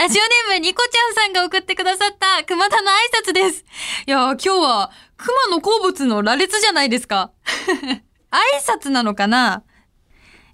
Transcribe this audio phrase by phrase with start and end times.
[0.00, 3.66] ラジオネームニコちゃんさんが送ってくださった熊田の挨拶です。
[4.06, 7.32] いやー、今日は熊の好物の羅列じゃないですか。
[8.32, 9.62] 挨拶なのかな？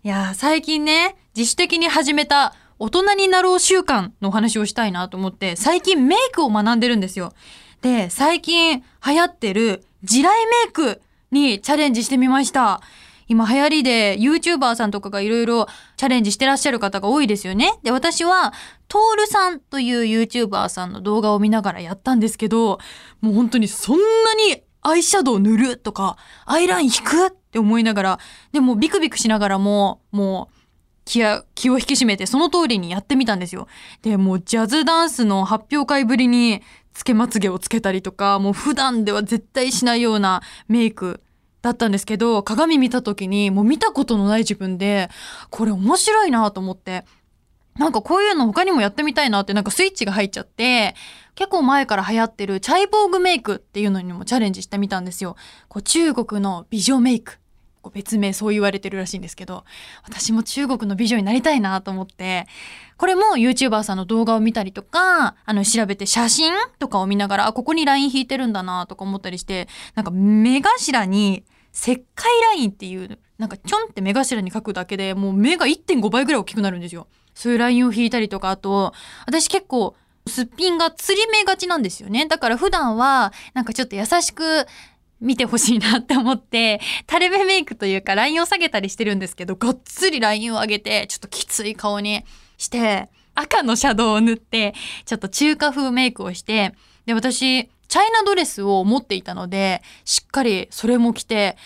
[0.02, 7.32] いやー、最近ね、自主的に始めた大人になろう習慣のお話をしたいなと思って、最近メイクを学んでるんですよ。
[7.82, 11.00] で、最近流行ってる地雷メイク
[11.30, 12.80] にチャレンジしてみました。
[13.28, 17.78] 今流行りで YouTuber さんとかがいろいろチャレンジしてらっしゃる方が多いですよね。
[17.82, 18.52] で、私は
[18.88, 22.78] トールさんという YouTuber さんの動画を見ながらやったんですけど、
[23.20, 28.18] もう本当にそんなにアイシャドウ塗るとか、アイライン引くって思いながら、
[28.52, 30.56] でもビクビクしながらも、もう
[31.04, 33.66] 気や気を引き締めてその通りにやってみたんですよ。
[34.02, 36.62] で、もうジャズダンスの発表会ぶりに
[36.92, 41.20] つけまつげをつけたりとか、もう普段では絶対しないようなメイク
[41.66, 45.10] だったんですけど、鏡見た時にもう見たことのない自分で、
[45.50, 47.04] これ面白いなと思って、
[47.76, 50.94] なんかこういうの他にもやってみたいなってなんかスイッチが入っちゃって、
[51.34, 55.36] 結構前から流行ってるチャイボーグメイクっていうのにもチャレンジしてみたんですよ。
[55.68, 57.38] こう中国の美女メイク。
[57.82, 59.64] こう別名そう言われてるらしいんですけど、
[60.02, 62.46] 私も中国の美女になりたいなと思って、
[62.96, 71.44] これも YouTuber さんの動画を見たりとか、あの調べて写真とかを見ながら、あ、ここにライン引いてるんだなとか思ったりして、なんか目頭に
[71.76, 77.06] 石灰ラインっていう、なんかちょんって目頭に描くだけでもう目が1.5倍ぐらい大きくなるんですよ。
[77.34, 78.94] そういうラインを引いたりとか、あと、
[79.26, 79.94] 私結構、
[80.26, 82.26] すっぴんがつり目がちなんですよね。
[82.26, 84.66] だから普段は、なんかちょっと優しく
[85.20, 92.24] 見てほしいなって思って、垂れ目メイクというかラインを下げたりしてるんですけど、がっつりラインを上げて、ちょっときつい顔に
[92.56, 101.56] して、赤のシャドウを塗って、ちょっと中華風メイクをして、で、私、チャイナドレスを持っていたので、しっかりそれも着て、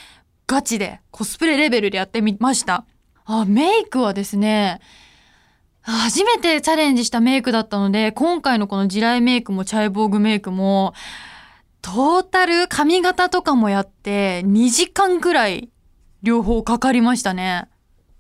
[0.47, 2.85] ガチでコスプレレベルでやってみました。
[3.25, 4.81] あ、メイクはですね、
[5.83, 10.93] 初めてチャレンジしたメイクだったので、今回のこの地雷メイクもチャイボーグメイクも、
[11.83, 15.71] トータル髪型とかもやって2時間くらい
[16.23, 17.69] 両方かかりましたね。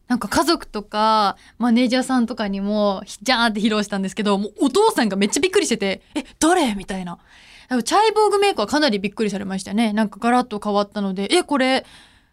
[0.08, 6.74] なんか家族とかマネージャーさんとかにもジャーンって披露したんですけど、もうお父さんがめっちゃびっくりしてて、え、誰？
[6.74, 7.18] みたいな。
[7.70, 9.92] チャイボーグメイクはかなりびっくりされましたね。
[9.92, 11.86] なんかガラッと変わったので、え、これ、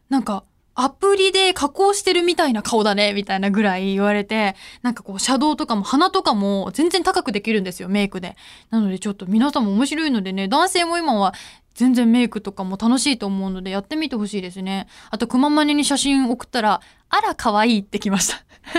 [0.10, 0.44] なんか
[0.80, 8.38] アプリで加工してるみたいな顔だね、みたいなぐらい言われて、なんかこう、シャドウとかも鼻とかも全然高くできるんですよ、メイクで。
[8.70, 11.34] なのでちょっと皆さんも面白いのでね、男性も今は
[11.74, 14.88] 全然メイクとかも楽しいと思うのでやってみてほしいですね。
[15.10, 18.44] あと、くままねに写真送ったら、あら、可愛いってきました。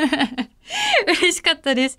[1.20, 1.98] 嬉しかったです。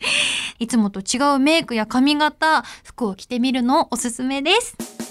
[0.59, 5.08] いつもと違うメイクや髪型、服を着てみるのおすすめです。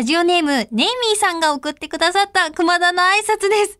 [0.00, 3.78] ラジオネーム、ネイミーさんが送ってくださった熊田の挨拶です。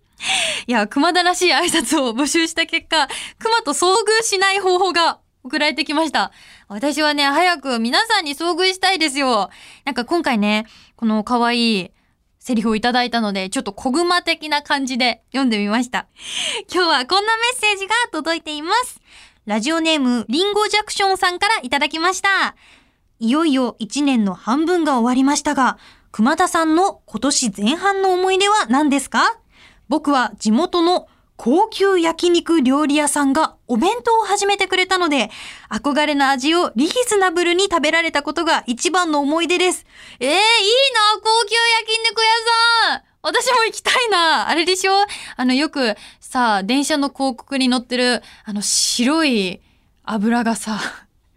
[0.67, 3.09] いや、熊田らしい挨拶を募集した結果、
[3.39, 6.31] 熊と遭遇しない方法が送られてきました。
[6.69, 9.49] 私はね、早く皆さんに遭遇したいですよ。
[9.87, 11.91] なんか今回ね、この可愛い
[12.39, 16.07] セリフをいただいたので、ちょっと小熊的な感じで読んでみました。
[16.71, 19.01] 今日はこんなメッセージが届いています。
[19.47, 22.57] ラジオネーム、リンゴジャクションさんからいただきました。
[23.21, 25.79] いよいよ1年の半分が終わりましたが、
[26.13, 29.39] 熊田さんの今年前半の思い出は何ですか？
[29.89, 31.07] 僕は地元の
[31.37, 35.31] 高級焼肉料理屋さんがお弁当を始めてくれたので、
[35.71, 39.87] 憧れの味をリーズナブルに食べられたことが一番の思い出です。
[40.19, 40.41] えー、いいな、
[41.23, 42.27] 高級焼肉屋
[42.91, 43.03] さん。
[43.23, 44.49] 私も行きたいな。
[44.49, 44.93] あれでしょ？
[45.37, 49.61] あの、よくさ、電車の広告に載ってる、あの、白い
[50.05, 50.81] 油がさ、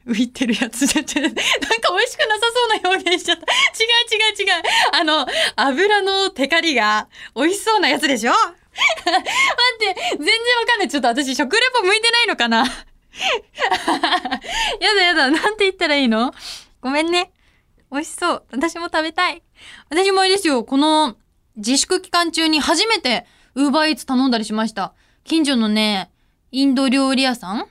[0.06, 3.44] 浮いてるやつじゃ、 なんか美味しくなさそうな表現しちゃった。
[3.44, 4.64] 違う違う違う。
[4.92, 8.32] あの、油のテカリが美味しそうなやつでしょ？
[8.34, 10.90] 待って、全然わかんない。
[10.90, 12.66] ちょっと私食レポ向いてないのかな？
[14.80, 16.34] やだやだ、なんて言ったらいいの？
[16.82, 17.32] ごめんね。
[17.92, 18.44] 美味しそう。
[18.52, 19.44] 私も食べたい。
[19.90, 21.16] 私もあれですよ、この
[21.56, 24.94] 自粛期間中に初めてウーバーイーツ頼んだりしました。
[25.24, 26.10] 近所のね、
[26.52, 27.68] インド料理屋さん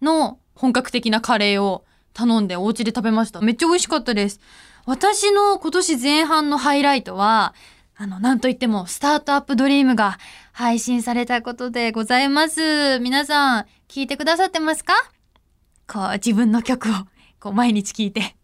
[0.00, 3.40] の本格的なカレーを頼んでお家で食べました。
[3.40, 4.40] めっちゃ美味しかったです。
[4.86, 7.54] 私の今年前半のハイライトは、
[7.98, 10.18] あの、なんといっても、スタートアップドリームが
[10.52, 13.00] 配信されたことでございます。
[13.00, 14.92] 皆さん、聞いてくださってますか？
[15.86, 16.92] こう、自分の曲を、
[17.40, 18.36] こう、毎日聞いて、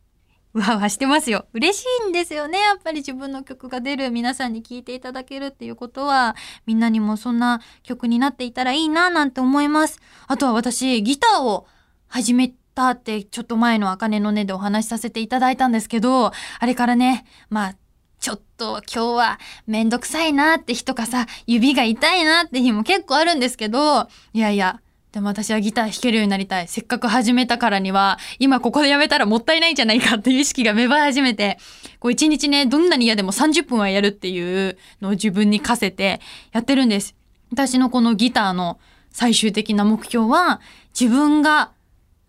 [0.54, 1.46] うわうわしてますよ。
[1.52, 2.60] 嬉しいんですよね。
[2.60, 6.34] やっぱり自分の曲が出る、皆さんに聞いていただけるっていうことは、
[6.66, 10.00] みんなにもそんな曲になっていたらいいな、なんて思います。
[10.26, 11.66] あとは私、ギターを
[12.12, 17.74] 始めたって、ちょっと前のあかねのねでお話しさせていただいたんですけど、あれからね、まあ、
[18.20, 24.82] ちょっと今日はめんどくさいなって日とかさ、指が痛いなって日も結構あるんですけど、いやいや、
[25.12, 26.68] でも私はギター弾けるようになりたい。
[26.68, 31.56] せっかく始めたからには、今ここでやめたらもったいないんじゃないかっていう意識が芽生え始めて、
[31.98, 36.20] こう一日ね、どんなに嫌でも30分はやるっていうのを自分に課せて
[36.52, 37.14] やってるんです。
[37.50, 38.78] 私のこのギターの
[39.10, 40.60] 最終的な目標は、
[40.98, 41.72] 自分が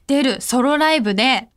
[0.08, 1.50] 出るソロライブで、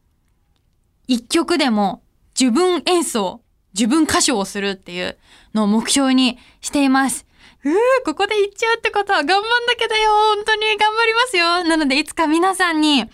[1.09, 2.03] 一曲でも
[2.39, 3.43] 自分演奏、
[3.75, 5.17] 自分歌唱をするっていう
[5.55, 7.27] のを目標にしています。
[7.65, 10.11] うー、ここで言っちゃうってことは頑張んなきゃだよ。
[10.37, 11.65] 本当に頑張りますよ。
[11.65, 13.05] なので、いつか皆さんに、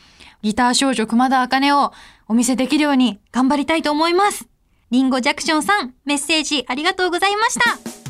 [0.42, 1.92] ギター少女熊田茜を
[2.28, 4.46] お見せできるように頑張りたいと思います。
[4.90, 8.01] リンゴジャクションさん、メッセージありがとうございました。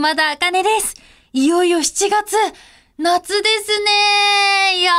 [0.00, 0.94] 熊田茜です。
[1.34, 2.34] いよいよ7月、
[2.96, 4.92] 夏ですねいや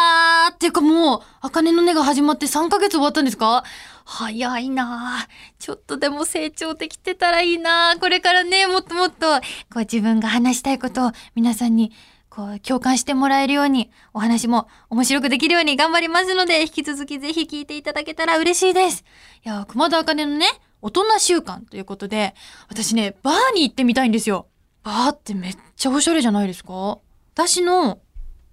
[0.52, 3.64] ー、っていうかもう、茜の音が始まって3ヶ月終わったんですか？
[4.06, 5.28] 早いな
[5.58, 9.42] ちょっとでも成長できてたらいいなこれからね、もっともっと、こ
[9.78, 11.92] う自分が話したいことを皆さんに、
[12.30, 19.04] こう共感してもらえるように、お話も面白くできるように頑張りますので、引き続きぜひ聞いていただけたら嬉しいです。
[19.44, 20.46] いやー、熊田茜のね、
[20.84, 22.36] 大人習慣ということで、
[22.70, 24.46] 私ね、バーに行ってみたいんですよ。
[24.84, 27.00] バーってめっちゃおしゃれじゃないですか
[27.34, 28.00] 私の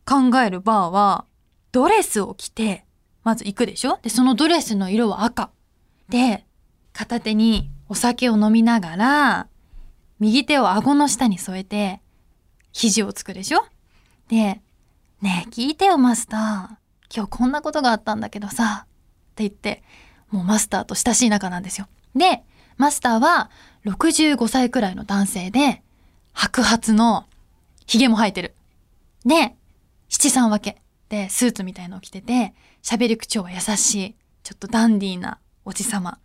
[0.04, 1.24] 考えるバーは、
[1.72, 2.84] ドレスを着て、
[3.24, 3.98] まず行くでしょ？
[4.02, 5.50] で、そのドレスの色は赤。
[6.08, 6.46] で、
[6.92, 9.48] 片手にお酒を飲みながら、
[10.18, 12.00] 右手を顎の下に添えて、
[12.72, 13.64] 肘をつくでしょ？
[14.28, 14.60] で、
[15.20, 17.14] ねえ、聞いてよ、マスター。
[17.14, 18.84] 今日こんなことがあったんだけどさ。
[18.84, 18.88] っ
[19.34, 19.82] て言って、
[20.30, 21.86] もうマスターと親しい仲なんですよ。
[22.14, 22.42] で、
[22.76, 23.50] マスターは
[23.84, 25.82] 65歳くらいの男性で、
[26.38, 27.26] 白髪の
[27.88, 28.54] 髭も生えてる。
[29.24, 29.56] で、
[30.08, 34.14] 七三分けでスーツみたいのを着てて、喋り口調は優しい、
[34.44, 36.20] ちょっとダンディーなおじさま。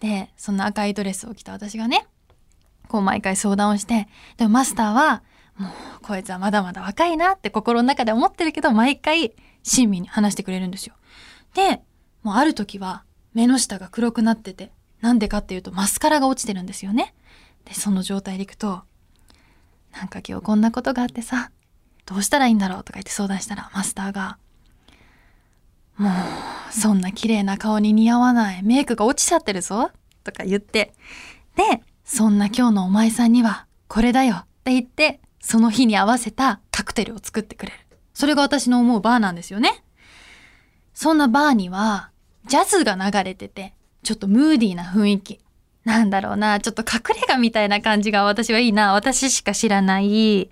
[0.00, 2.06] で、そんな赤いドレスを着た私がね、
[2.88, 4.08] こう毎回相談をして、
[4.38, 5.22] でもマスターは、
[5.58, 5.70] もう
[6.02, 10.94] こいつはまだまだ若いなって心の中で思ってるけど、毎回親身に話してくれるんですよ。
[11.52, 11.82] で、
[12.22, 17.12] もうある時は目の下が黒くなってて、なんでかっていうとマスカラが落ちてるんですよね。
[17.66, 18.82] で、その状態でいくと、
[19.92, 21.50] なんか今日こんなことがあってさ、
[22.06, 24.38] どうしたらいいんだろうとか言って相談したらマスターが、
[25.96, 26.12] もう、
[26.72, 29.90] そんな綺麗な顔に似合わないメイクが落ちちゃってるぞ
[30.24, 30.94] とか言って、
[31.56, 37.78] で、そんな今日のお前さんにはこれだよって言って、その日に合わせたカクテルを作ってくれる。
[38.14, 39.84] それが私の思うバーなんですよね。
[40.94, 42.10] そんなバーには、
[42.46, 45.40] ジャズが流れてて、ちょっとムーディーな雰囲気。
[45.90, 48.92] なんだろうな、ちょっと隠れ家みたいな感じが私はいいな。
[48.92, 50.48] 私しか知らない、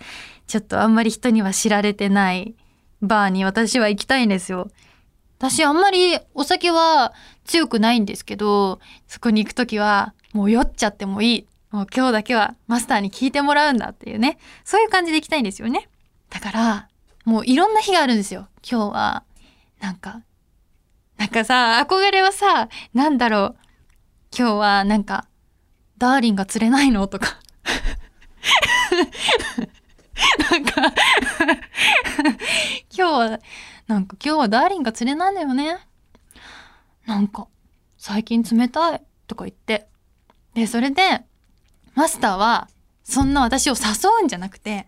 [0.47, 2.55] ちょっとあんまり人には知られてない
[3.01, 4.69] バーに私は行きたいんですよ。
[5.37, 7.13] 私あんまりお酒は
[7.45, 11.47] 強くないんですけど、そこに行くときはもう酔っちゃってもいい。
[11.71, 14.37] もう今日だけはマスターに聞いてもらうんだっていうね。
[14.65, 15.87] そういう感じで行きたいんですよね。
[16.29, 16.87] だから、
[17.25, 18.47] もういろんな日があるんですよ。
[18.69, 19.23] 今日は、
[19.79, 20.21] なんか、
[21.17, 23.55] なんかさ、憧れはさ、なんだろう。
[24.37, 25.25] 今日はなんか、
[25.99, 27.07] ダーリンが釣れないの？
[27.07, 27.37] とか。
[30.51, 30.71] なんか
[32.95, 33.39] 今日は、
[33.87, 35.77] なんか今日はダーリンが釣れないんだよね。
[37.05, 37.47] なんか、
[37.97, 39.87] 最近冷たいとか言って。
[40.53, 41.21] で、それで、
[41.95, 42.69] マスターは、
[43.03, 44.87] そんな私を誘うんじゃなくて、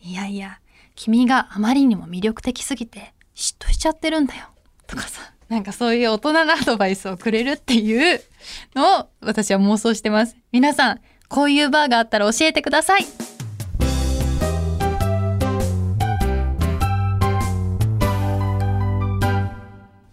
[0.00, 0.60] いやいや、
[0.94, 4.48] 君があまりにも魅力的すぎて、嫉妬しちゃってるんだよ。
[4.86, 8.22] とかさ、なんかそういう大人なアドバイスをくれるっていう
[8.74, 10.34] のを私は妄想してます。
[10.50, 13.04] 皆さん、こういうバーがあったら教えてください。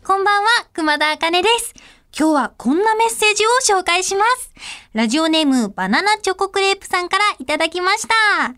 [0.03, 1.73] こんばんは、熊田茜です。
[2.13, 4.51] 今日はこんなメッセージを紹介します。
[4.91, 8.55] ラジオネームバナナチョコクレープさんからいただきました。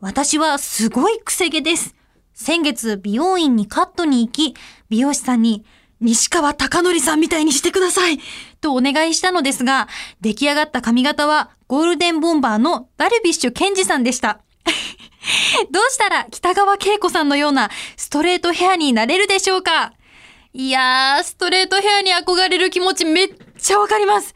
[0.00, 1.94] 私はすごい癖毛です。
[2.34, 4.54] 先月美容院にカットに行き、
[4.90, 5.64] 美容師さんに
[6.00, 8.18] 西川貴則さんみたいにしてください
[8.60, 9.88] とお願いしたのですが、
[10.20, 14.40] 出来上がった髪型はゴールデンボンバーのダルビッシュケンジさんでした。
[15.70, 19.92] どうしたら北川景子さんのようなストレートヘアになれるでしょうか？
[20.52, 23.28] いやー、ストレートヘアに憧れる気持ちめっ
[23.58, 24.34] ちゃわかります。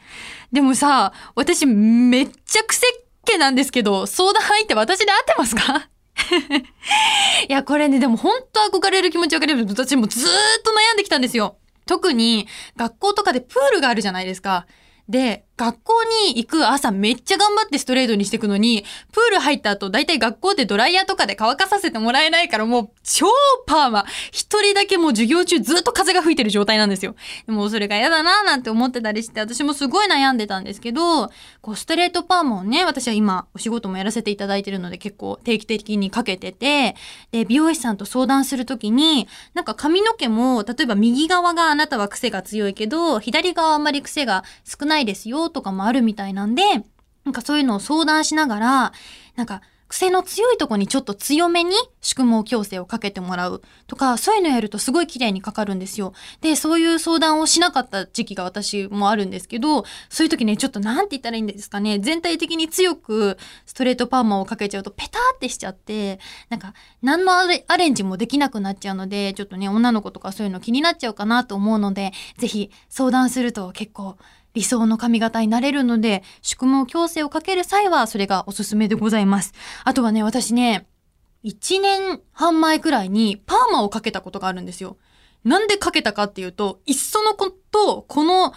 [0.52, 2.90] でもさ、私めっちゃ癖っ
[3.25, 5.88] 気なんですけど、相談相手私で合ってますか？
[7.49, 9.67] いや、これね、でも本当憧れる気持ちわかれる。
[9.69, 11.57] 私もずっと悩んできたんですよ。
[11.87, 12.47] 特に
[12.77, 14.67] 学校とかでプールがあるじゃないですか。
[15.09, 15.92] で、学校
[16.28, 23.26] に行く朝めっちゃ頑張ってストレートにしていくのに、プール入った後、だいたい学校でドライヤーとかで乾かさせてもらえないからもう超
[23.66, 24.06] パーマ。
[24.30, 27.14] 一人だけもう授業中ずっと風が吹いてる状態なんですよ。
[27.47, 31.28] でもそれが嫌だなーなんて思ってたりして、私もすごい悩んでたんですけど、
[31.61, 36.97] こうストレートパーマをね、私は今お仕事もやらせていただいてるので結構定期的にかけてて、
[37.30, 46.62] で、美容師さんと相談するときに、なんか髪の毛も、例えば右側があなたは癖が強いけど、左側あんまり癖が少ないですよとかもあるみたいなんで、
[47.25, 48.92] なんかそういうのを相談しながら、
[49.37, 56.14] なんか癖の強いとこにちょっと強めに宿毛矯正をかけてもらうとか、そういうのやるとすごい綺麗にかかるんですよ。
[56.40, 66.72] で、そういう相談をしなかった時期が私もあるんですけど、そういう時ね、ちょっとなんて言ったらいいんですかね、全体的に強くストレートパーマをかけちゃうとペターってしちゃって、なんか
[67.02, 74.16] 何のアレンジもできなくなっちゃうので、ちょっとね、女の子とかそういうの気になっちゃうかなと思うので、ぜひ相談すると結構
[74.54, 79.52] 理想の髪型になれるので、宿毛矯正をかける際はそれがおすすめでございます。
[79.85, 80.87] あとはね、私ね、
[81.44, 84.97] 1年半前くらいにパーマをかけたことがあるんですよ。
[85.44, 88.52] なんでかけたかっていうと、いっそのこと、この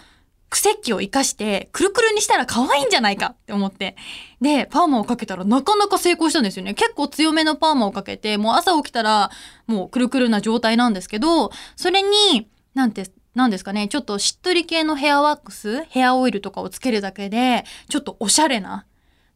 [0.48, 3.96] 癖っ気を活かして、くるくるにしたら可愛いんじゃないかって思って。
[4.40, 6.74] で、パーマをかけたらなかなか成功したんですよね。
[6.74, 9.30] 結構強めのパーマをかけて、もう朝起きたら
[9.66, 18.86] もうくるくるな状態なんですけど、それに、なんてなんですかね、ちょっとしっとり系のヘアワックス、ヘアオイルとかをつけるだけで、ちょっとおしゃれな、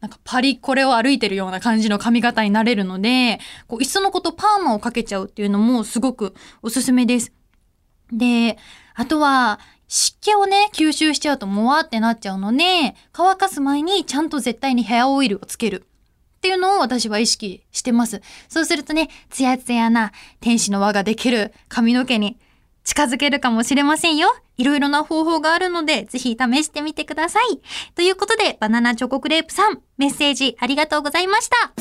[0.01, 7.31] なんかパリコレを歩いてるような感じの髪型になれるので、こう、いっそのことパーマをかけちゃうっていうのもすごくおすすめです。
[8.11, 8.57] で、
[8.95, 15.85] あとは、湿気をね、吸収しちゃうともわってなっちゃうので、乾かす前にちゃんと絶対にヘアオイルをつける。
[16.39, 18.23] っていうのを私は意識してます。
[18.49, 22.39] そうするとね、ツヤツヤな天使の輪ができる髪の毛に
[22.91, 24.35] 近づけるかもしれませんよ。
[24.57, 27.61] いろいろな方法があるので、ぜひ試してみてください。
[27.95, 31.73] ということで、バナナチョコクレープさん、メッセージありがとうございました。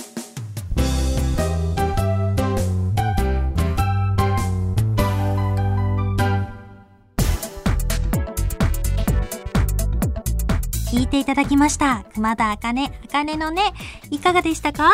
[10.92, 12.06] 聞いていただきました。
[12.14, 13.74] 熊田あかね、あかねのね、
[14.12, 14.92] いかがでしたか？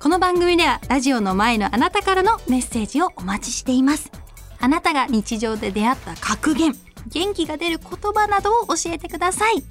[0.00, 4.10] この番組ではラジオの前のあなたからのメッセージをお待ちしています。
[4.60, 6.74] あなたが日常で出会った格言、
[7.08, 9.64] 元気が出る言葉などを教えてください。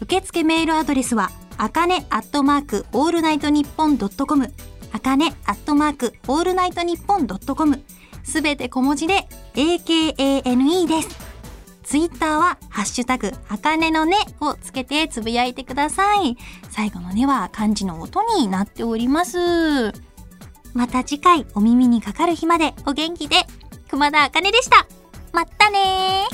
[0.00, 4.52] 受付メールアドレスは、あかねアットマークオールナイトニッポンドットコム、
[4.92, 7.82] あかねアットマークオールナイトニッポンドットコム、
[8.24, 11.30] すべて小文字で AKANE です。
[11.82, 16.36] ツイッターは、ハッシュタグ、あかねのねをつけてつぶやいてください。
[16.70, 19.92] 最後のねは漢字の音になっております。
[20.72, 23.38] また次回お耳にかかる日までお元気で
[23.90, 24.86] 熊田茜でした。
[25.32, 26.28] まったね